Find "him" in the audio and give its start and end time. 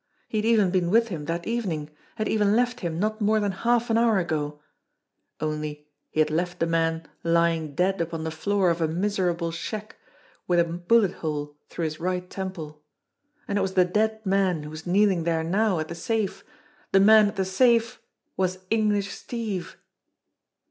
1.09-1.25, 2.79-2.97